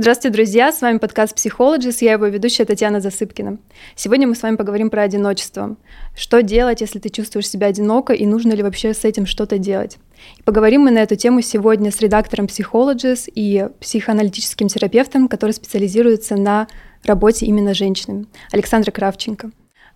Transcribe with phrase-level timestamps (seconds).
[0.00, 0.70] Здравствуйте, друзья!
[0.70, 3.58] С вами подкаст «Психологис», я его ведущая Татьяна Засыпкина.
[3.96, 5.76] Сегодня мы с вами поговорим про одиночество.
[6.14, 9.98] Что делать, если ты чувствуешь себя одиноко, и нужно ли вообще с этим что-то делать?
[10.38, 16.36] И поговорим мы на эту тему сегодня с редактором «Психологис» и психоаналитическим терапевтом, который специализируется
[16.36, 16.68] на
[17.02, 19.50] работе именно с женщинами, Александра Кравченко.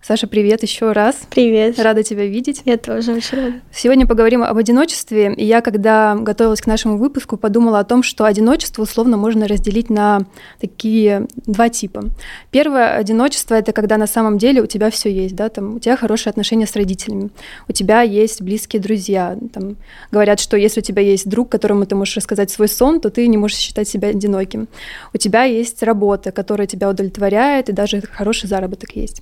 [0.05, 1.21] Саша, привет еще раз.
[1.29, 1.79] Привет.
[1.79, 2.63] Рада тебя видеть.
[2.65, 3.53] Я тоже очень рада.
[3.71, 5.33] Сегодня поговорим об одиночестве.
[5.33, 9.89] И я, когда готовилась к нашему выпуску, подумала о том, что одиночество условно можно разделить
[9.89, 10.25] на
[10.59, 12.09] такие два типа.
[12.51, 15.95] Первое одиночество это когда на самом деле у тебя все есть, да, там у тебя
[15.95, 17.29] хорошие отношения с родителями,
[17.69, 19.37] у тебя есть близкие друзья.
[19.53, 19.77] Там
[20.11, 23.25] говорят, что если у тебя есть друг, которому ты можешь рассказать свой сон, то ты
[23.27, 24.67] не можешь считать себя одиноким.
[25.13, 29.21] У тебя есть работа, которая тебя удовлетворяет, и даже хороший заработок есть.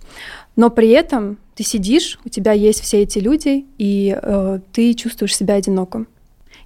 [0.55, 5.35] Но при этом ты сидишь, у тебя есть все эти люди, и э, ты чувствуешь
[5.35, 6.07] себя одиноком.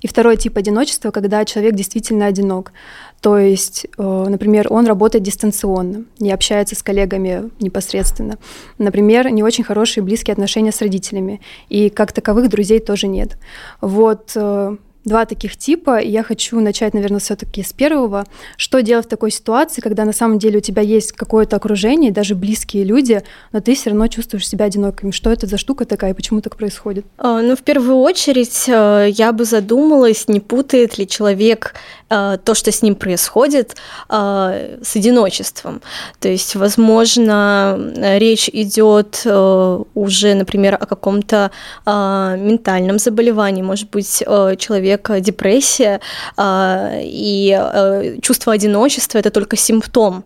[0.02, 2.74] И второй тип одиночества, когда человек действительно одинок.
[3.22, 8.38] То есть, э, например, он работает дистанционно, не общается с коллегами непосредственно.
[8.78, 11.42] Например, не очень хорошие близкие отношения с родителями.
[11.70, 13.38] И как таковых друзей тоже нет.
[13.82, 18.26] Вот э, два таких типа, и я хочу начать, наверное, все-таки с первого.
[18.58, 22.36] Что делать в такой ситуации, когда на самом деле у тебя есть какое-то окружение, даже
[22.36, 25.12] близкие люди, но ты все равно чувствуешь себя одиноким?
[25.12, 27.06] Что это за штука такая, почему так происходит?
[27.18, 31.76] А, ну, в первую очередь, э, я бы задумалась, не путает ли человек
[32.08, 33.76] то, что с ним происходит,
[34.10, 35.82] э, с одиночеством.
[36.20, 41.52] То есть, возможно, речь идет уже, например, о каком-то
[41.86, 43.62] ментальном заболевании.
[43.62, 44.24] Может быть,
[44.58, 46.00] человек депрессия
[46.38, 50.24] э, и э, чувство одиночества это только симптом,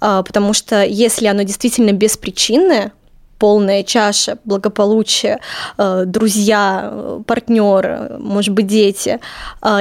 [0.00, 2.92] э, потому что если оно действительно беспричинное,
[3.40, 5.40] полная чаша благополучия,
[5.76, 9.18] друзья, партнеры, может быть, дети,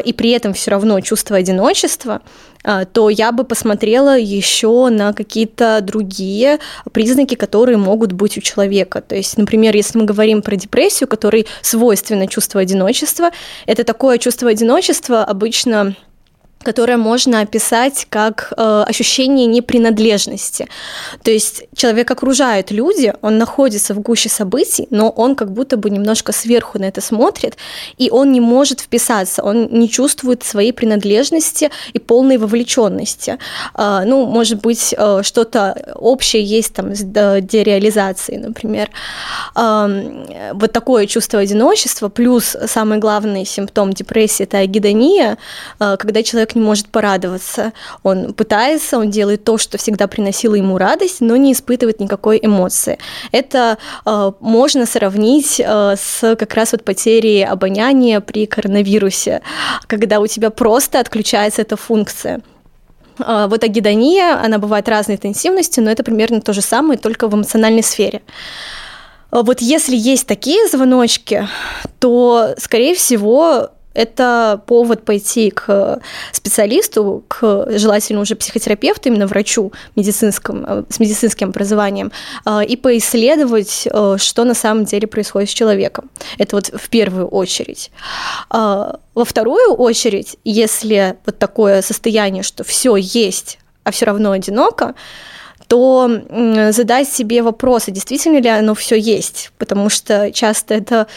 [0.04, 2.22] и при этом все равно чувство одиночества,
[2.94, 6.60] то я бы посмотрела еще на какие-то другие
[6.92, 9.02] признаки, которые могут быть у человека.
[9.02, 13.32] То есть, например, если мы говорим про депрессию, которой свойственно чувство одиночества,
[13.66, 15.96] это такое чувство одиночества обычно
[16.64, 20.68] которое можно описать как э, ощущение непринадлежности.
[21.24, 25.90] То есть человек окружает люди, он находится в гуще событий, но он как будто бы
[25.90, 27.56] немножко сверху на это смотрит,
[27.98, 33.38] и он не может вписаться, он не чувствует своей принадлежности и полной вовлеченности.
[33.76, 38.90] Э, ну, может быть, э, что-то общее есть там с дереализацией, например.
[39.56, 45.38] Э, вот такое чувство одиночества, плюс самый главный симптом депрессии– это агидония,
[45.80, 47.74] э, когда человек человек не может порадоваться.
[48.04, 52.98] Он пытается, он делает то, что всегда приносило ему радость, но не испытывает никакой эмоции.
[53.32, 59.42] Это э, можно сравнить э, с как раз вот потерей обоняния при коронавирусе,
[59.88, 62.42] когда у тебя просто отключается эта функция.
[63.20, 67.36] Э, вот агидония, она бывает разной интенсивности, но это примерно то же самое, только в
[67.36, 68.22] эмоциональной сфере.
[69.32, 71.48] Э, вот если есть такие звоночки,
[72.00, 76.00] то, скорее всего, это повод пойти к
[76.32, 82.12] специалисту, к желательно уже психотерапевту, именно врачу медицинском, э, с медицинским образованием,
[82.46, 86.10] э, и поисследовать, э, что на самом деле происходит с человеком.
[86.38, 87.92] Это вот в первую очередь.
[88.50, 94.96] Во вторую очередь, если вот такое состояние, что все есть, а все равно одиноко,
[95.68, 96.10] то
[96.72, 101.08] задать себе вопросы, действительно ли оно все есть, потому что часто это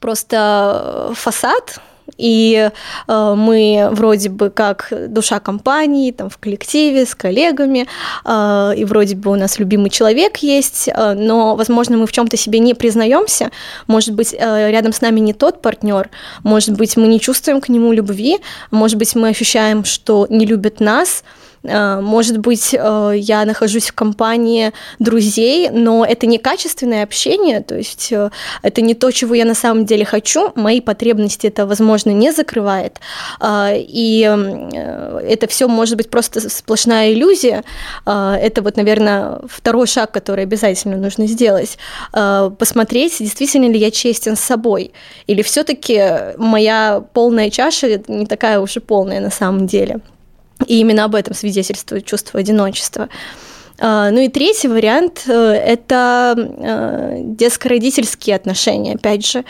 [0.00, 1.80] просто э, фасад,
[2.18, 2.70] и
[3.08, 7.86] э, мы вроде бы как душа компании, там в коллективе с коллегами,
[8.24, 12.36] э, и вроде бы у нас любимый человек есть, э, но, возможно, мы в чем-то
[12.36, 13.50] себе не признаемся,
[13.86, 16.08] может быть, э, рядом с нами не тот партнер,
[16.42, 18.38] может быть, мы не чувствуем к нему любви,
[18.70, 21.24] может быть, мы ощущаем, что не любят нас,
[21.66, 28.12] может быть, э, я нахожусь в компании друзей, но это не качественное общение, то есть
[28.12, 28.30] э,
[28.62, 33.00] это не то, чего я на самом деле хочу, мои потребности это, возможно, не закрывает,
[33.42, 34.20] и
[35.28, 37.64] это все может быть просто сплошная иллюзия.
[38.04, 41.78] Это вот, наверное, второй шаг, который обязательно нужно сделать.
[42.12, 44.92] Посмотреть, действительно ли я честен с собой,
[45.26, 50.00] или все-таки моя полная чаша не такая уж и полная на самом деле.
[50.66, 53.08] И именно об этом свидетельствует чувство одиночества.
[53.78, 55.32] А, ну и третий вариант э,–
[55.66, 59.44] это э, детско-родительские отношения, опять же,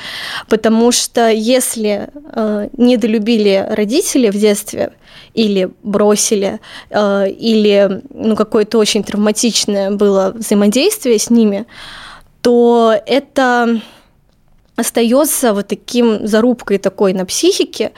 [0.48, 4.92] потому что если э, недолюбили родители в детстве
[5.34, 6.60] или бросили,
[6.90, 11.66] или ну, какое-то очень травматичное было взаимодействие с ними,
[12.40, 13.82] то это
[14.76, 17.92] остается вот таким зарубкой такой на психике,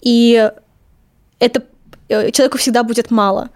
[0.00, 0.50] и
[1.38, 1.62] это
[2.08, 3.50] э, человеку всегда будет мало.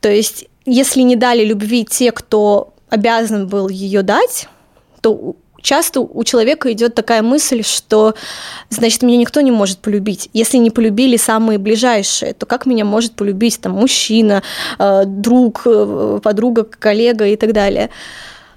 [0.00, 4.48] То есть, если не дали любви те, кто обязан был ее дать,
[5.00, 5.36] то
[5.66, 8.14] часто у человека идет такая мысль, что,
[8.70, 10.30] значит, меня никто не может полюбить.
[10.32, 14.42] Если не полюбили самые ближайшие, то как меня может полюбить там мужчина,
[14.78, 17.90] э, друг, э, подруга, коллега и так далее.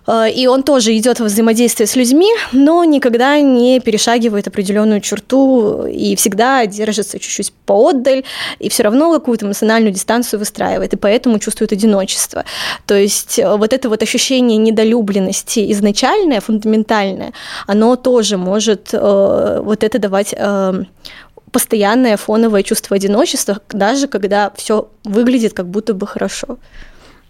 [0.10, 5.86] Э, и он тоже идет в взаимодействие с людьми, но никогда не перешагивает определенную черту
[5.86, 8.24] и всегда держится чуть-чуть поотдаль,
[8.60, 12.44] и все равно какую-то эмоциональную дистанцию выстраивает, и поэтому чувствует одиночество.
[12.86, 17.34] То есть э, вот это вот ощущение недолюбленности изначальное, фундаментальное,
[17.68, 20.36] оно тоже может э, вот это давать
[21.52, 26.58] постоянное фоновое чувство одиночества, даже когда все выглядит как будто бы хорошо.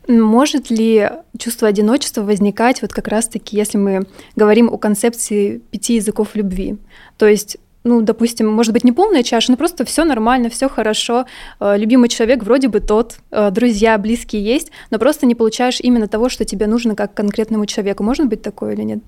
[0.10, 1.08] Может ли
[1.38, 6.78] чувство одиночества возникать вот как раз-таки, если мы говорим о концепции пяти языков любви?
[7.18, 11.26] То есть ну, допустим, может быть, не полная чаша, но просто все нормально, все хорошо,
[11.60, 16.08] э, любимый человек вроде бы тот, э, друзья, близкие есть, но просто не получаешь именно
[16.08, 18.04] того, что тебе нужно как конкретному человеку.
[18.04, 19.00] Может быть такое или нет?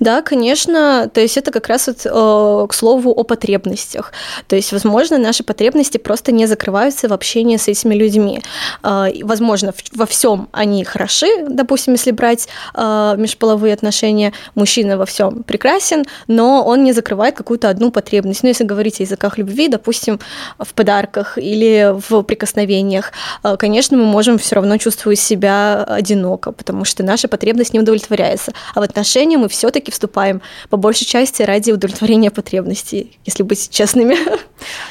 [0.00, 4.12] Да, конечно, то есть это как раз вот, э, к слову о потребностях.
[4.46, 8.42] То есть, возможно, наши потребности просто не закрываются в общении с этими людьми.
[8.82, 15.42] Э, возможно, во всем они хороши, допустим, если брать э, межполовые отношения, мужчина во всем
[15.42, 18.42] прекрасен, но он не закрывает какую-то одну потребность.
[18.42, 20.20] Ну, если говорить о языках любви, допустим,
[20.58, 23.12] в подарках или в прикосновениях,
[23.44, 28.52] э, конечно, мы можем все равно чувствовать себя одиноко, потому что наша потребность не удовлетворяется.
[28.74, 30.40] А в отношении мы все-таки вступаем
[30.70, 34.16] по большей части ради удовлетворения потребностей, если быть честными.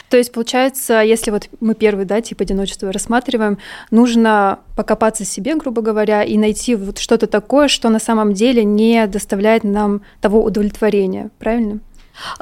[0.10, 3.58] То есть, получается, если вот мы первый, да, тип одиночества рассматриваем,
[3.92, 9.08] нужно покопаться себе, грубо говоря, и найти вот что-то такое, что на самом деле не
[9.08, 11.80] доставляет нам того удовлетворения, правильно?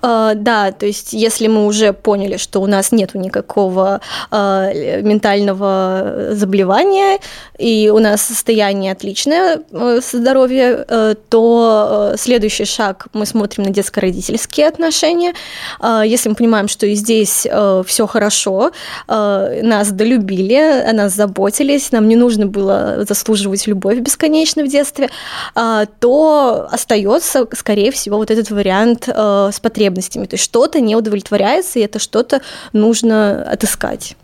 [0.02, 4.02] Uh, да, то есть если мы уже поняли, что у нас нет никакого
[4.32, 7.20] uh, ментального заболевания,
[7.58, 13.70] и у нас состояние отличное uh, здоровье, uh, то uh, следующий шаг мы смотрим на
[13.70, 15.34] детско-родительские отношения.
[15.80, 17.48] Uh, если мы понимаем, что и здесь
[17.86, 18.72] все хорошо,
[19.08, 25.10] нас долюбили, о нас заботились, нам не нужно было заслуживать любовь бесконечно в детстве,
[25.54, 30.26] то остается, скорее всего, вот этот вариант с потребностями.
[30.26, 32.42] То есть что-то не удовлетворяется, и это что-то
[32.72, 34.16] нужно отыскать.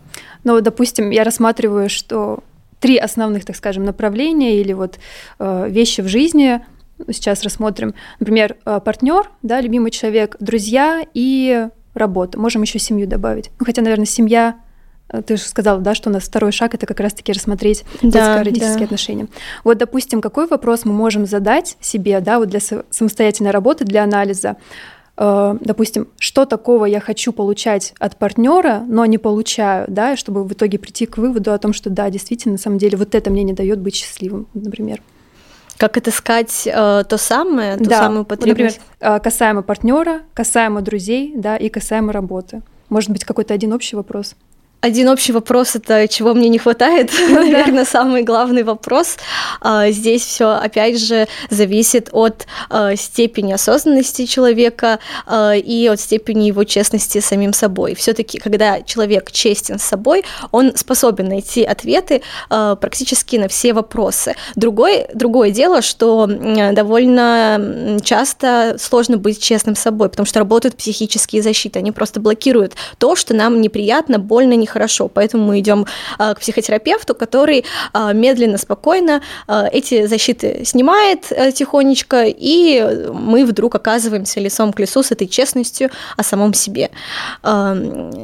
[0.43, 2.43] Ну, допустим, я рассматриваю, что
[2.79, 4.99] три основных, так скажем, направления или вот
[5.39, 6.63] э, вещи в жизни
[7.11, 7.95] сейчас рассмотрим.
[8.19, 12.39] Например, э, партнер, да, любимый человек, друзья и работа.
[12.39, 13.49] Можем еще семью добавить.
[13.59, 14.57] Ну, хотя, наверное, семья
[15.09, 18.09] э, ты же сказала, да, что у нас второй шаг это как раз-таки рассмотреть да,
[18.09, 18.85] детско-родительские да.
[18.85, 19.27] отношения.
[19.63, 22.59] Вот, допустим, какой вопрос мы можем задать себе, да, вот для
[22.91, 24.57] самостоятельной работы, для анализа.
[25.17, 30.53] Э, допустим, что такого я хочу получать от партнера, но не получаю, да, чтобы в
[30.53, 33.43] итоге прийти к выводу о том, что да, действительно, на самом деле, вот это мне
[33.43, 35.01] не дает быть счастливым, например.
[35.77, 38.79] Как отыскать э, то самое, ту да, самую потребность?
[38.99, 42.61] Например, э, касаемо партнера, касаемо друзей, да, и касаемо работы.
[42.89, 44.35] Может быть, какой-то один общий вопрос.
[44.81, 49.17] Один общий вопрос это чего мне не хватает, ну, наверное, самый главный вопрос.
[49.61, 54.97] А, здесь все опять же зависит от а, степени осознанности человека
[55.27, 57.93] а, и от степени его честности с самим собой.
[57.93, 64.35] Все-таки, когда человек честен с собой, он способен найти ответы практически на все вопросы.
[64.55, 71.43] Другой, другое дело, что довольно часто сложно быть честным с собой, потому что работают психические
[71.43, 75.07] защиты, они просто блокируют то, что нам неприятно, больно, не хорошо.
[75.07, 75.85] Поэтому мы идем
[76.17, 83.45] а, к психотерапевту, который а, медленно, спокойно а, эти защиты снимает э, тихонечко, и мы
[83.45, 86.89] вдруг оказываемся лицом к лицу с этой честностью о самом себе.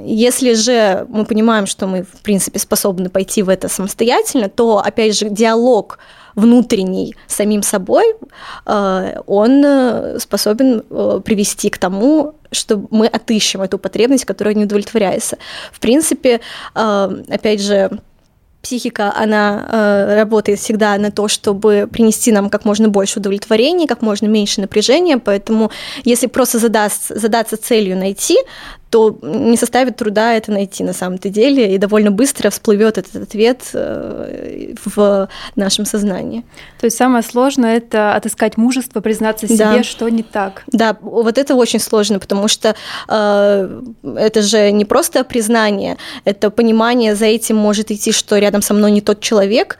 [0.05, 5.17] Если же мы понимаем, что мы, в принципе, способны пойти в это самостоятельно, то, опять
[5.17, 5.99] же, диалог
[6.37, 8.15] внутренний самим собой,
[8.65, 15.37] он э, способен э, привести к тому, что мы отыщем эту потребность, которая не удовлетворяется.
[15.71, 16.39] В принципе,
[16.75, 17.89] э, опять же,
[18.61, 24.01] психика, она э, работает всегда на то, чтобы принести нам как можно больше удовлетворения, как
[24.01, 25.71] можно меньше напряжения, поэтому
[26.03, 28.37] если просто задаст, задаться целью найти,
[28.89, 33.61] то не составит труда это найти на самом-то деле, и довольно быстро всплывет этот ответ
[33.73, 36.45] э, в нашем сознании.
[36.79, 39.83] То есть самое сложное это отыскать мужество, признаться себе, да.
[39.83, 40.63] что не так.
[40.67, 42.75] Да, вот это очень сложно, потому что
[43.09, 48.73] э, это же не просто признание, это понимание за этим может идти, что рядом со
[48.73, 49.77] мной не тот человек,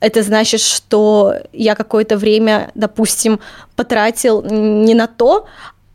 [0.00, 3.40] это значит, что я какое-то время, допустим,
[3.74, 5.46] потратил не на то,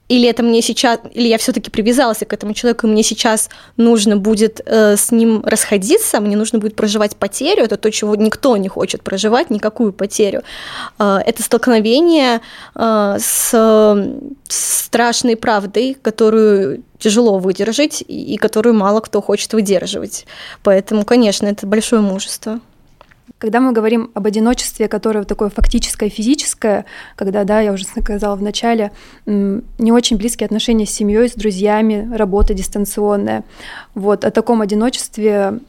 [0.10, 4.18] или это мне сейчас, или я все-таки привязался к этому человеку, и мне сейчас нужно
[4.18, 8.68] будет э, с ним расходиться, мне нужно будет проживать потерю, это то, чего никто не
[8.68, 10.42] хочет проживать, никакую потерю.
[10.98, 12.42] Э, это столкновение
[12.76, 14.10] э, с,
[14.48, 20.26] страшной правдой, которую тяжело выдержать и которую мало кто хочет выдерживать.
[20.64, 22.60] Поэтому, конечно, это большое мужество.
[23.40, 26.84] Когда мы говорим об одиночестве, которое такое фактическое, физическое,
[27.16, 28.92] когда, да, я уже сказала в начале,
[29.26, 33.46] не очень близкие отношения с семьей, с друзьями, работа дистанционная.
[33.96, 35.60] Вот о таком одиночестве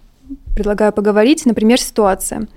[0.57, 1.47] предлагаю поговорить.
[1.47, 2.49] Например, ситуация.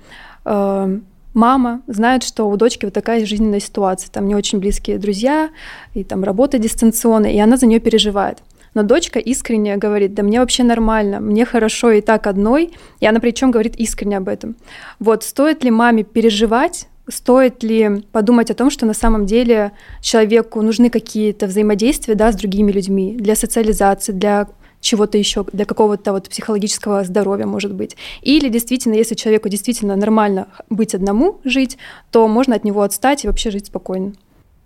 [0.44, 0.98] Э,
[1.32, 5.50] мама знает, что у дочки вот такая жизненная ситуация, там не очень близкие друзья,
[5.94, 8.38] и там работа дистанционная, и она за нее переживает.
[8.74, 13.20] Но дочка искренне говорит, да мне вообще нормально, мне хорошо и так одной, и она
[13.20, 14.56] причем говорит искренне об этом.
[14.98, 20.62] Вот стоит ли маме переживать стоит ли подумать о том, что на самом деле человеку
[20.62, 24.48] нужны какие-то взаимодействия да, с другими людьми для социализации, для
[24.80, 27.96] чего-то еще, для какого-то вот психологического здоровья, может быть.
[28.22, 31.78] Или действительно, если человеку действительно нормально быть одному, жить,
[32.10, 34.12] то можно от него отстать и вообще жить спокойно.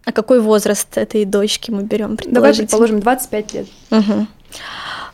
[0.09, 2.17] А какой возраст этой дочки мы берем?
[2.25, 3.67] Давай предположим 25 лет.
[3.91, 4.27] Угу.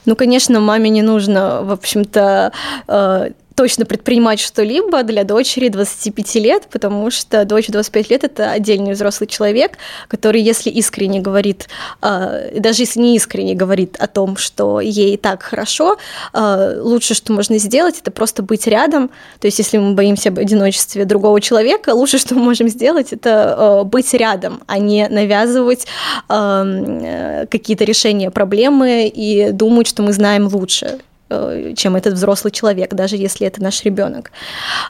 [0.04, 2.52] Ну, конечно, маме не нужно, в общем-то,
[2.86, 8.92] э, точно предпринимать что-либо для дочери 25 лет, потому что дочь 25 лет– это отдельный
[8.92, 11.68] взрослый человек, который, если искренне говорит,
[12.00, 15.99] а, даже если не искренне говорит о том, что ей так хорошо,
[16.32, 19.11] а, лучше, что можно сделать, это просто быть рядом.
[19.40, 23.54] То есть, если мы боимся об одиночестве другого человека, лучше, что мы можем сделать, это
[23.56, 25.87] а, быть рядом, а не навязывать
[26.28, 30.99] какие-то решения проблемы и думать, что мы знаем лучше.
[31.31, 34.31] Э, чем этот взрослый человек, даже если это наш ребенок.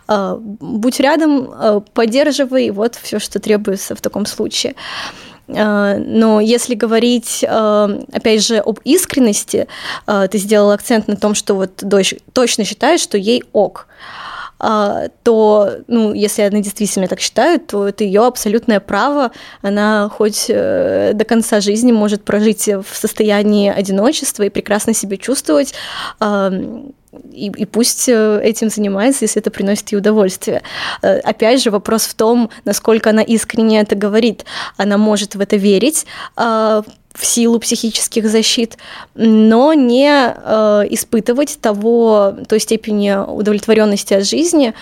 [0.09, 4.75] Э, будь рядом, э, поддерживай, вот все, что требуется в таком случае.
[5.47, 9.69] Но если говорить, опять же, об искренности,
[10.07, 13.87] ты сделал акцент на том, что вот дочь точно считает, что ей ок.
[15.23, 19.31] То, ну, если она действительно так считает, то это ее абсолютное право.
[19.63, 25.75] Она хоть э, до конца жизни может прожить в состоянии одиночества и прекрасно себя чувствовать
[27.33, 30.63] и, и пусть э, этим занимается, если это приносит ей удовольствие.
[31.03, 34.45] Э, опять же, вопрос в том, насколько она искренне это говорит.
[34.77, 36.07] Она может в это верить,
[37.15, 38.77] в силу психических защит,
[39.15, 44.75] но не э, испытывать того, той степени удовлетворенности от жизни,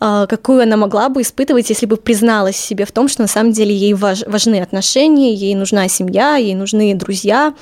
[0.00, 3.52] э, какую она могла бы испытывать, если бы призналась себе в том, что на самом
[3.52, 7.54] деле ей важ, важны отношения, ей нужна семья, ей нужны друзья,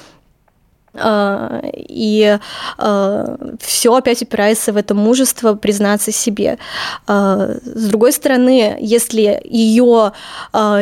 [0.95, 2.39] и
[2.79, 6.59] а, все опять упирается в это мужество признаться себе.
[7.07, 10.13] А, с другой стороны, если ее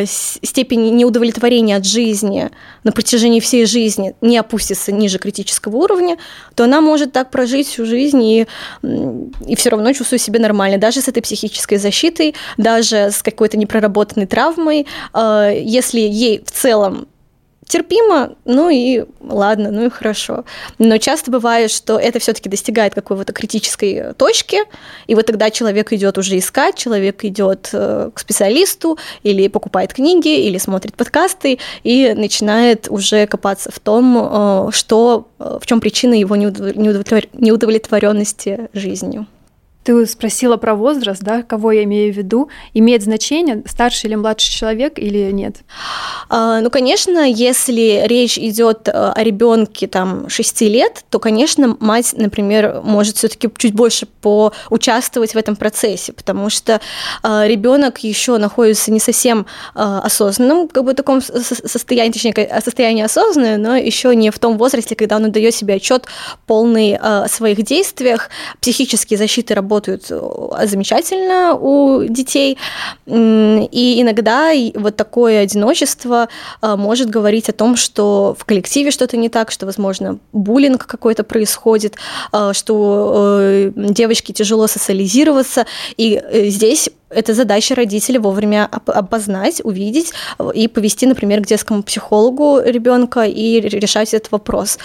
[0.06, 2.50] степень неудовлетворения от жизни
[2.84, 6.18] на протяжении всей жизни не опустится ниже критического уровня,
[6.54, 8.46] то она может так прожить всю жизнь и,
[8.82, 14.26] и все равно чувствовать себя нормально, даже с этой психической защитой, даже с какой-то непроработанной
[14.26, 17.08] травмой, если ей в целом
[17.66, 20.44] терпимо, ну и ладно, ну и хорошо.
[20.78, 24.58] Но часто бывает, что это все-таки достигает какой-то критической точки,
[25.06, 30.46] и вот тогда человек идет уже искать, человек идет э, к специалисту, или покупает книги,
[30.46, 36.14] или смотрит подкасты, и начинает уже копаться в том, э, что, э, в чем причина
[36.14, 39.26] его неудовлетворенности жизнью.
[39.86, 42.48] Ты спросила про возраст, да, кого я имею в виду.
[42.74, 45.58] Имеет значение, старший или младший человек или нет?
[46.28, 52.14] А, ну, конечно, если речь идет э, о ребенке там 6 лет, то, конечно, мать,
[52.16, 56.80] например, может все-таки чуть больше поучаствовать в этом процессе, потому что
[57.22, 63.56] э, ребенок еще находится не совсем э, осознанном, как бы таком состоянии, точнее, состоянии осознанное,
[63.56, 66.06] но еще не в том возрасте, когда он дает себе отчет
[66.48, 72.58] полный о своих действиях, психические защиты работают работают э, замечательно у детей.
[73.06, 76.28] И иногда вот такое одиночество
[76.62, 81.24] э, может говорить о том, что в коллективе что-то не так, что, возможно, буллинг какой-то
[81.24, 81.94] происходит,
[82.32, 85.66] э, что девочке тяжело социализироваться.
[85.98, 90.12] И здесь это задача родителя вовремя обознать, увидеть
[90.54, 94.78] и повести, например, к детскому психологу ребенка и решать этот вопрос.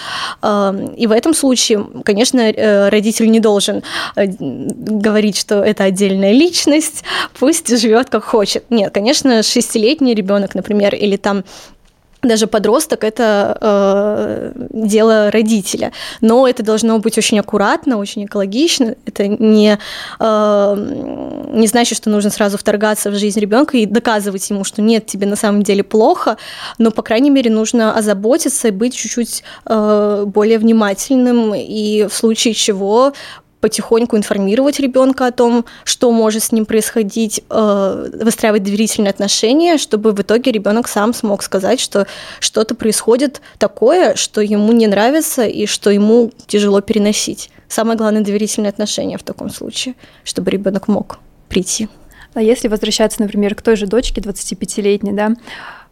[0.44, 3.84] И в этом случае, конечно, э, родитель не должен
[4.16, 7.04] э, говорить, что это отдельная личность,
[7.40, 8.66] пусть живет как хочет.
[8.70, 11.44] Нет, конечно, шестилетний ребенок, например, или там
[12.22, 15.92] даже подросток это э, дело родителя.
[16.22, 18.96] Но это должно быть очень аккуратно, очень экологично.
[19.06, 19.80] Это не,
[20.20, 25.08] э, не значит, что нужно сразу вторгаться в жизнь ребенка и доказывать ему, что нет,
[25.08, 26.38] тебе на самом деле плохо.
[26.78, 32.54] Но, по крайней мере, нужно озаботиться и быть чуть-чуть э, более внимательным и в случае
[32.54, 33.14] чего
[33.62, 40.12] потихоньку информировать ребенка о том, что может с ним происходить, э, выстраивать доверительные отношения, чтобы
[40.12, 42.08] в итоге ребенок сам смог сказать, что
[42.40, 47.52] что-то происходит такое, что ему не нравится и что ему тяжело переносить.
[47.70, 51.88] Самое главное доверительные отношения в таком случае, чтобы ребенок мог прийти.
[52.34, 55.36] А если возвращаться, например, к той же дочке 25-летней, да,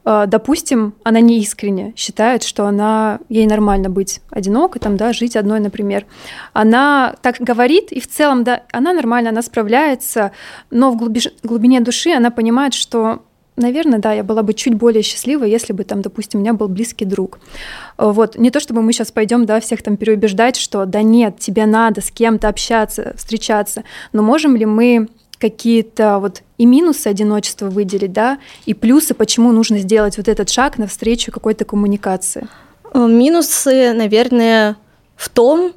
[0.05, 5.59] допустим, она не искренне считает, что она ей нормально быть одинокой, там, да, жить одной,
[5.59, 6.05] например.
[6.53, 10.31] Она так говорит, и в целом, да, она нормально, она справляется,
[10.71, 13.21] но в глуби- глубине души она понимает, что
[13.59, 16.69] Наверное, да, я была бы чуть более счастлива, если бы там, допустим, у меня был
[16.69, 17.39] близкий друг.
[17.97, 21.65] Вот, не то чтобы мы сейчас пойдем, да, всех там переубеждать, что да нет, тебе
[21.65, 28.13] надо с кем-то общаться, встречаться, но можем ли мы какие-то вот и минусы одиночества выделить,
[28.13, 32.47] да, и плюсы, почему нужно сделать вот этот шаг навстречу какой-то коммуникации?
[32.93, 34.75] Э, минусы, наверное,
[35.15, 35.73] в том,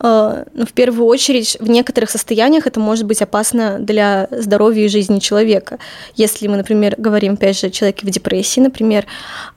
[0.00, 4.88] э, ну, в первую очередь, в некоторых состояниях это может быть опасно для здоровья и
[4.88, 5.78] жизни человека.
[6.14, 9.06] Если мы, например, говорим, опять же, о человеке в депрессии, например,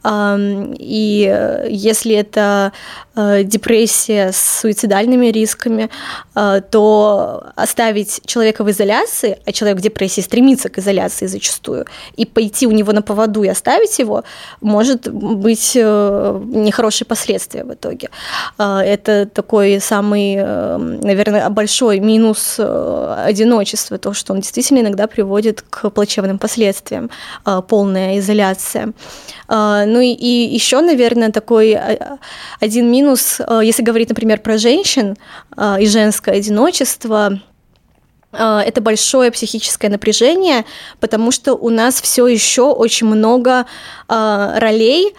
[0.06, 2.72] и если это
[3.16, 5.92] Э, депрессия с суицидальными рисками,
[6.34, 11.86] э, то оставить человека в изоляции, а человек в депрессии стремится к изоляции зачастую,
[12.16, 14.24] и пойти у него на поводу и оставить его,
[14.62, 18.10] может быть э, нехорошие последствия в итоге.
[18.58, 26.38] Это такой самый, наверное, большой минус одиночества, то, что он действительно иногда приводит к плачевным
[26.38, 27.10] последствиям,
[27.68, 28.94] полная изоляция.
[29.50, 31.78] Ну и еще, наверное, такой
[32.60, 35.16] один минус э, если говорить, например, про женщин
[35.58, 37.40] э, и женское одиночество,
[38.32, 40.66] э, это большое психическое напряжение,
[41.00, 43.66] потому что у нас все еще очень много
[44.08, 45.16] ролей,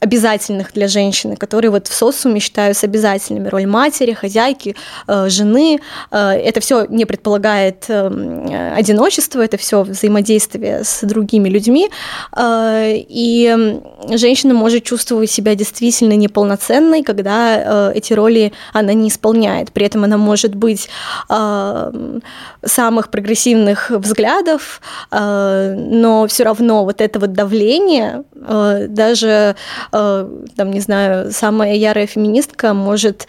[0.00, 3.48] обязательных для женщины, которые вот в социуме считаются обязательными.
[3.48, 4.74] Роль матери, хозяйки,
[5.06, 5.80] э, жены.
[6.10, 11.90] Э, это все не предполагает э, одиночество, это все взаимодействие с другими людьми.
[12.38, 19.72] И женщина может чувствовать себя действительно неполноценной, когда эти роли она не исполняет.
[19.72, 20.88] При этом она может быть
[21.28, 29.56] самых прогрессивных взглядов, но все равно вот это вот давление даже
[29.92, 33.26] Э, там, не знаю, самая ярая феминистка может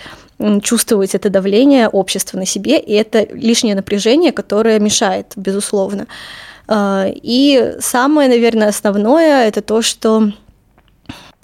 [0.64, 6.08] чувствовать это давление общества на себе, и это лишнее напряжение, которое мешает, безусловно.
[6.68, 10.32] Э, и самое, наверное, основное это то, что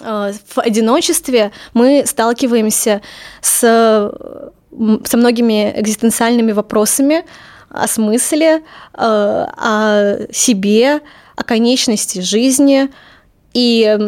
[0.00, 3.02] э, в одиночестве мы сталкиваемся
[3.40, 3.60] с,
[5.04, 7.24] со многими экзистенциальными вопросами
[7.70, 8.62] о смысле,
[8.94, 11.00] о себе,
[11.36, 12.88] о конечности жизни,
[13.58, 13.98] и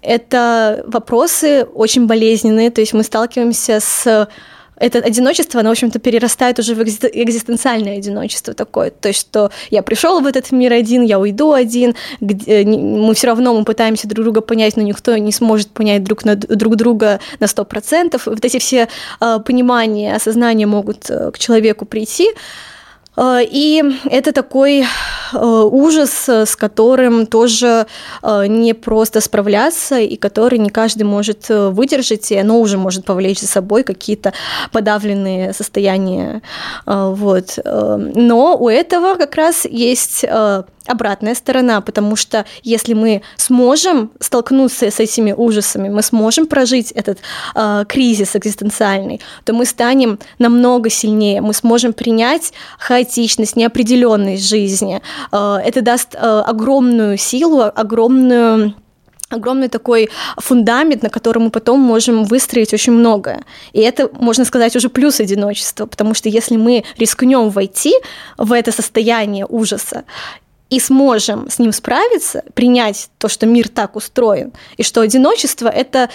[0.00, 4.28] это вопросы очень болезненные, то есть мы сталкиваемся с
[4.76, 8.90] это одиночество, оно, в общем-то, перерастает уже в экзистенциальное одиночество такое.
[8.90, 13.28] То есть, что я пришел в этот мир один, я уйду один, где мы все
[13.28, 17.20] равно мы пытаемся друг друга понять, но никто не сможет понять друг, на, друг друга
[17.38, 18.20] на 100%.
[18.26, 18.88] Вот эти все
[19.20, 22.28] э, понимания, осознания могут э, к человеку прийти.
[22.28, 22.71] Э,
[23.18, 27.86] и это такой э, ужас, с которым тоже
[28.22, 33.40] э, не просто справляться, и который не каждый может выдержать, и оно уже может повлечь
[33.40, 34.32] за собой какие-то
[34.70, 36.42] подавленные состояния.
[36.86, 37.58] Вот.
[37.64, 40.24] Но у этого как раз есть
[40.86, 47.18] обратная сторона, потому что если мы сможем столкнуться с этими ужасами, мы сможем прожить этот
[47.54, 52.52] э, кризис экзистенциальный, то мы станем намного сильнее, мы сможем принять
[53.02, 55.00] хаотичность, неопределенность жизни.
[55.32, 58.74] Э, это даст э, огромную силу, огромную
[59.34, 63.42] огромный такой фундамент, на котором мы потом можем выстроить очень многое.
[63.72, 67.94] И это, можно сказать, уже плюс одиночества, потому что если мы рискнем войти
[68.36, 70.04] в это состояние ужаса
[70.68, 76.10] и сможем с ним справиться, принять то, что мир так устроен, и что одиночество это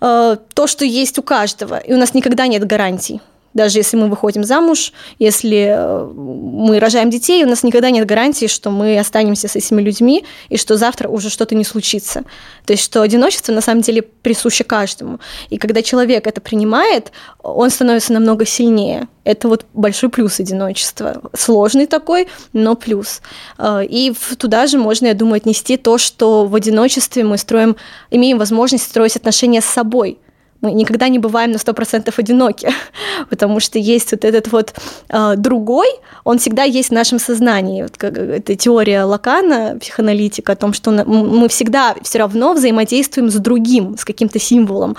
[0.00, 3.20] э, то, что есть у каждого, и у нас никогда нет гарантий
[3.54, 8.46] Даже если мы выходим замуж, если э, мы рожаем детей, у нас никогда нет гарантии,
[8.46, 12.24] что мы останемся с этими людьми и что завтра уже что-то не случится.
[12.66, 15.20] То есть, что одиночество на самом деле присуще каждому.
[15.50, 17.12] И когда человек это принимает,
[17.42, 19.06] он становится намного сильнее.
[19.22, 21.22] Это вот большой плюс одиночества.
[21.32, 23.22] Сложный такой, но плюс.
[23.56, 27.76] Э, и туда же можно, я думаю, отнести то, что в одиночестве мы строим,
[28.10, 30.18] имеем возможность строить отношения с собой–
[30.64, 32.68] мы никогда не бываем на 100% одиноки,
[33.30, 34.74] потому что есть вот этот вот
[35.10, 35.88] э, другой,
[36.24, 37.82] он всегда есть в нашем сознании.
[37.82, 43.34] Вот как, это теория Лакана, психоаналитика, о том, что мы всегда все равно взаимодействуем с
[43.34, 44.96] другим, с каким-то символом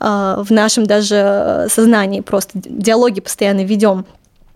[0.00, 4.06] э, в нашем даже сознании, просто диалоги постоянно ведем.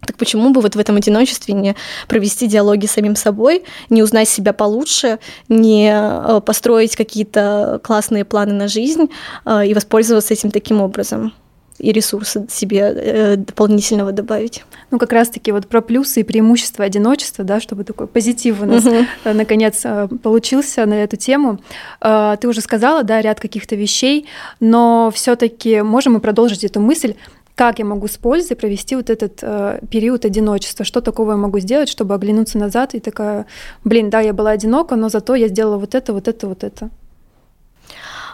[0.07, 1.75] Так почему бы вот в этом одиночестве не
[2.09, 8.53] провести диалоги с самим собой, не узнать себя получше, не э, построить какие-то классные планы
[8.53, 9.11] на жизнь
[9.45, 11.33] э, и воспользоваться этим таким образом?
[11.79, 14.65] и ресурсы себе э, дополнительного добавить.
[14.91, 18.85] Ну, как раз-таки вот про плюсы и преимущества одиночества, да, чтобы такой позитив у нас
[18.87, 19.05] угу.
[19.25, 19.83] наконец
[20.23, 21.61] получился на эту тему.
[22.01, 24.27] Ты уже сказала, да, ряд каких-то вещей,
[24.59, 27.15] но все таки можем мы продолжить эту мысль
[27.57, 31.59] как я могу с пользой провести вот этот э, период одиночества, что такого я могу
[31.59, 33.47] сделать, чтобы оглянуться назад и такая,
[33.83, 36.91] блин, да, я была одинока, но зато я сделала вот это, вот это, вот это.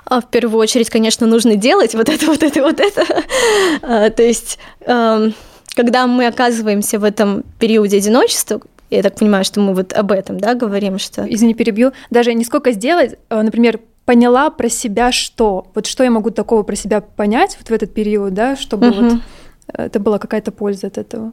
[0.05, 3.07] А в первую очередь, конечно, нужно делать вот это, вот это, вот это.
[3.83, 5.35] А, то есть, эм,
[5.77, 10.39] когда мы оказываемся в этом периоде одиночества, я так понимаю, что мы вот об этом,
[10.39, 11.25] да, говорим, что...
[11.33, 11.93] Извини, перебью.
[12.11, 15.67] Даже не сколько сделать, а, например, поняла про себя что?
[15.75, 19.01] Вот что я могу такого про себя понять вот в этот период, да, чтобы угу.
[19.03, 19.21] вот
[19.67, 21.33] это была какая-то польза от этого?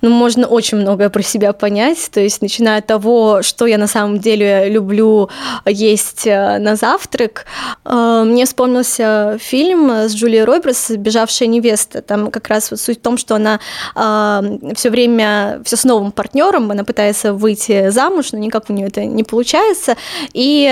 [0.00, 3.86] Ну, можно очень многое про себя понять, то есть начиная от того, что я на
[3.86, 5.28] самом деле люблю
[5.66, 7.46] есть э, на завтрак.
[7.84, 12.02] Э, мне вспомнился фильм с Джулией Робертс «Бежавшая невеста».
[12.02, 13.60] Там как раз вот суть в том, что она
[13.94, 18.88] э, все время все с новым партнером, она пытается выйти замуж, но никак у нее
[18.88, 19.96] это не получается.
[20.32, 20.68] И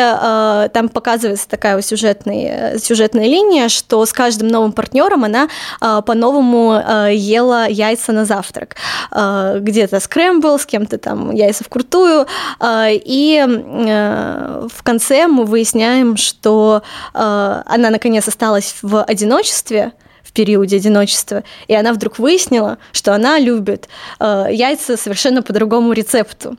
[0.73, 5.49] там показывается такая сюжетная, сюжетная линия, что с каждым новым партнером она
[5.81, 6.73] по-новому
[7.11, 8.77] ела яйца на завтрак.
[9.11, 12.27] Э, где-то скрэмбл, с кем-то там яйца вкрутую,
[12.61, 16.83] э, и э, в конце мы выясняем, что
[17.13, 19.93] она наконец осталась в одиночестве,
[20.39, 23.89] периоде одиночества, и она вдруг выяснила, что она любит
[24.21, 26.57] яйца совершенно по другому рецепту.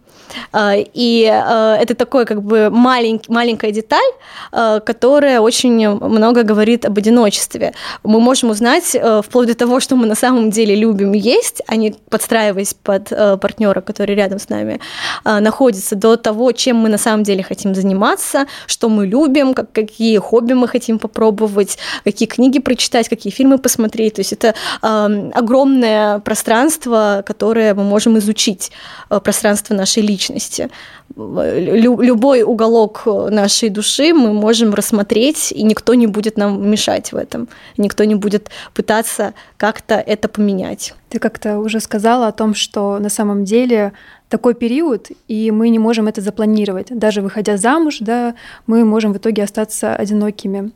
[0.52, 4.12] А, и а, это такой как бы маленький, маленькая деталь,
[4.52, 7.74] а, которая очень много говорит об одиночестве.
[8.04, 11.96] Мы можем узнать вплоть до того, что мы на самом деле любим есть, а не
[12.10, 14.80] подстраиваясь под партнера, который рядом с нами
[15.24, 20.18] находится, до того, чем мы на самом деле хотим заниматься, что мы любим, как, какие
[20.18, 23.69] хобби мы хотим попробовать, какие книги прочитать, какие фильмы посмотреть.
[24.16, 28.72] То есть это огромное пространство, которое мы можем изучить,
[29.10, 30.70] пространство нашей личности.
[31.16, 37.16] Лю- любой уголок нашей души мы можем рассмотреть, и никто не будет нам мешать в
[37.16, 37.48] этом.
[37.78, 40.94] Никто не будет пытаться как-то это поменять.
[41.10, 43.94] Ты как-то уже сказала о том, что на самом деле
[44.30, 46.88] такой период, и мы не можем это запланировать.
[46.90, 48.36] Даже выходя замуж, да,
[48.68, 50.72] мы можем в итоге остаться одинокими.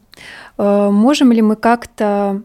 [0.58, 2.42] Э, можем ли мы как-то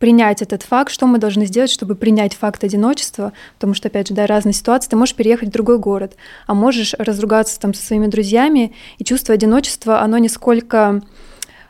[0.00, 4.14] принять этот факт, что мы должны сделать, чтобы принять факт одиночества, потому что, опять же,
[4.14, 8.06] да, разные ситуации, ты можешь переехать в другой город, а можешь разругаться там со своими
[8.06, 11.02] друзьями, и чувство одиночества, оно не сколько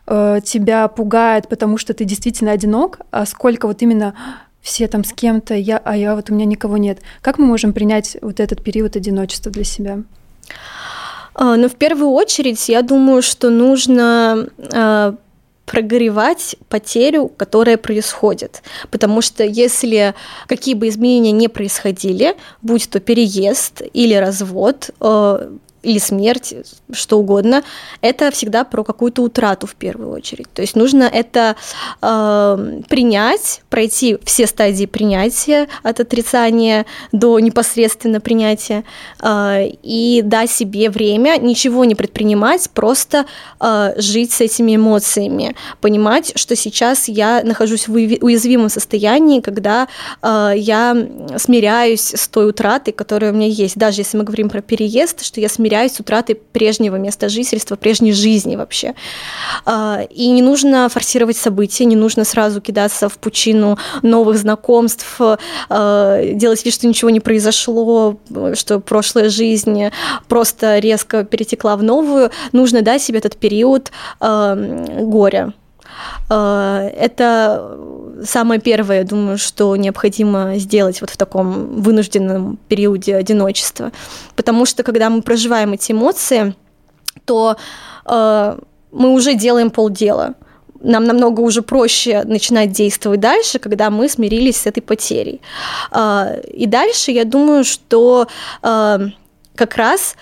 [0.07, 4.15] э, тебя пугает, потому что ты действительно одинок, а сколько вот именно
[4.63, 7.01] все там с кем-то, я, а я вот у меня никого нет.
[7.23, 10.03] Как мы можем принять вот этот период одиночества для себя?
[11.35, 14.47] А, ну, в первую очередь, я думаю, что нужно
[15.71, 18.63] прогревать потерю, которая происходит.
[18.91, 20.15] Потому что если
[20.49, 25.51] какие бы изменения не происходили, будь то переезд или развод, э,
[25.83, 26.55] или смерть,
[26.93, 27.63] что угодно,
[28.01, 30.53] это всегда про какую-то утрату в первую очередь.
[30.53, 31.57] То есть нужно это
[32.03, 38.85] э, принять, пройти все стадии принятия от отрицания до непосредственно принятия
[39.21, 43.25] э, и дать себе время ничего не предпринимать, просто
[43.59, 49.89] э, жить с этими эмоциями, понимать, что сейчас я нахожусь в уязвимом состоянии, когда
[50.23, 50.97] э, я
[51.39, 53.77] смиряюсь с той утратой, которая у меня есть.
[53.77, 57.77] Даже если мы говорим про переезд, что я смиряюсь смиряюсь с утратой прежнего места жительства,
[57.77, 58.95] прежней жизни вообще.
[59.65, 65.21] А, и не нужно форсировать события, не нужно сразу кидаться в пучину новых знакомств,
[65.69, 68.17] а, делать вид, что ничего не произошло,
[68.55, 69.91] что прошлая жизнь
[70.29, 72.33] просто резко перетекла в новую.
[72.51, 75.53] Нужно дать себе этот период а, горя
[76.29, 77.79] Это
[78.25, 83.93] самое первое, я думаю, что необходимо сделать вот в таком вынужденном периоде одиночества.
[84.37, 86.55] Потому что когда мы проживаем эти эмоции,
[87.25, 87.57] то
[88.07, 90.35] мы уже делаем полдела
[90.81, 95.41] нам намного уже проще начинать действовать дальше, когда мы смирились с этой потерей.
[95.91, 98.27] А, и дальше я думаю, что
[98.63, 99.01] а,
[99.55, 100.17] как раз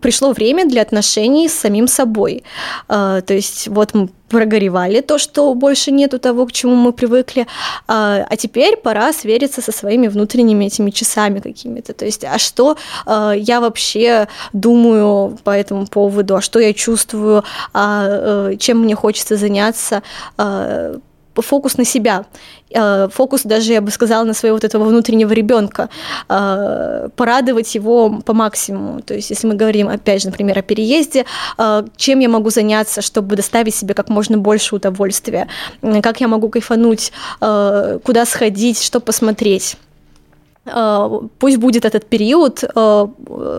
[0.00, 2.44] пришло время для отношений с самим собой.
[2.88, 7.46] А, то есть вот мы прогоревали то, что больше нету того, к чему мы привыкли,
[7.86, 11.92] а, а теперь пора свериться со своими внутренними этими часами какими-то.
[11.92, 12.76] То есть, а что
[13.06, 18.94] а, я вообще думаю по этому поводу, а что я чувствую, а, э, чем мне
[18.94, 20.02] хочется заняться,
[21.42, 22.24] фокус на себя,
[22.70, 25.88] э, фокус даже, я бы сказала, на своего вот этого внутреннего ребенка,
[26.28, 29.00] э, порадовать его по максимуму.
[29.00, 31.24] То есть, если мы говорим, опять же, например, о переезде,
[31.58, 35.48] э, чем я могу заняться, чтобы доставить себе как можно больше удовольствия,
[36.02, 39.76] как я могу кайфануть, куда сходить, что посмотреть.
[40.66, 43.06] Э, пусть будет этот период э,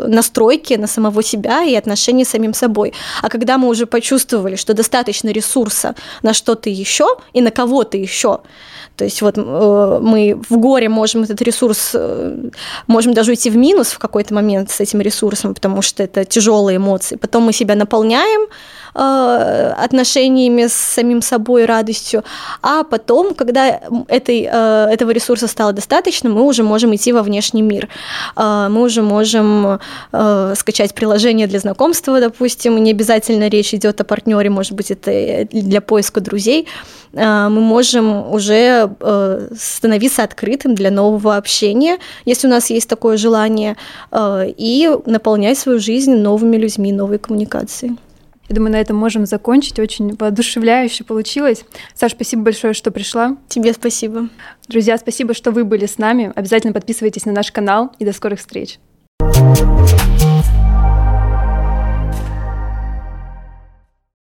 [0.08, 2.94] настройки на самого себя и отношений с самим собой.
[3.22, 8.40] А когда мы уже почувствовали, что достаточно ресурса на что-то еще и на кого-то еще,
[8.96, 11.96] то есть вот э, мы в горе можем этот ресурс,
[12.88, 16.78] можем даже уйти в минус в какой-то момент с этим ресурсом, потому что это тяжелые
[16.78, 17.16] эмоции.
[17.16, 18.48] Потом мы себя наполняем,
[18.98, 22.24] Э, отношениями с самим собой, радостью,
[22.62, 27.62] а потом, когда этой, э, этого ресурса стало достаточно, мы уже можем идти во внешний
[27.62, 27.90] мир.
[28.38, 29.80] Э, мы уже можем
[30.56, 35.82] скачать приложение для знакомства, допустим, не обязательно речь идет о партнере, может быть, это для
[35.82, 36.68] поиска друзей.
[37.16, 38.90] Мы можем уже
[39.58, 43.78] становиться открытым для нового общения, если у нас есть такое желание,
[44.14, 47.98] и наполнять свою жизнь новыми людьми, новой коммуникацией.
[48.48, 49.80] Я думаю, на этом можем закончить.
[49.80, 51.64] Очень воодушевляюще получилось.
[51.96, 53.38] Саш, спасибо большое, что пришла.
[53.48, 54.30] Тебе спасибо.
[54.68, 56.32] Друзья, спасибо, что вы были с нами.
[56.36, 58.78] Обязательно подписывайтесь на наш канал и до скорых встреч.
[59.22, 60.05] thank you